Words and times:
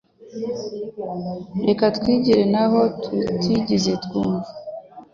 Reka 1.67 1.83
twigire 1.97 2.41
nkaho 2.51 2.79
tutigeze 3.01 3.91
twumva 4.03 4.49